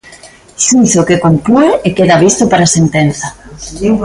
Xuízo 0.63 1.01
que 1.07 1.21
conclúe 1.25 1.69
e 1.87 1.89
queda 1.97 2.21
visto 2.25 2.43
para 2.51 2.71
sentenza. 2.77 3.27